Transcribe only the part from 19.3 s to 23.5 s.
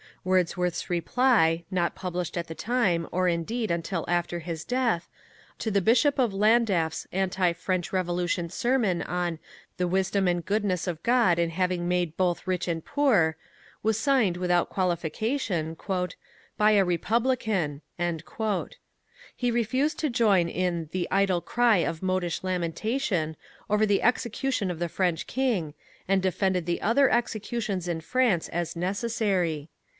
He refused to join in "the idle Cry of modish lamentation"